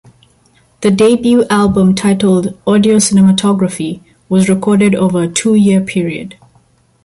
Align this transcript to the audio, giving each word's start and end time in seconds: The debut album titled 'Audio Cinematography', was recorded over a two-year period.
The 0.81 0.89
debut 0.89 1.45
album 1.51 1.93
titled 1.93 2.57
'Audio 2.65 2.95
Cinematography', 2.95 4.01
was 4.29 4.49
recorded 4.49 4.95
over 4.95 5.21
a 5.21 5.27
two-year 5.29 5.79
period. 5.79 6.37